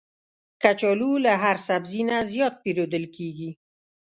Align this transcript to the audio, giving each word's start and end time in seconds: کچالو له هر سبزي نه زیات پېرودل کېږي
کچالو 0.61 1.11
له 1.25 1.33
هر 1.43 1.57
سبزي 1.67 2.01
نه 2.09 2.17
زیات 2.31 2.53
پېرودل 2.63 3.05
کېږي 3.15 3.49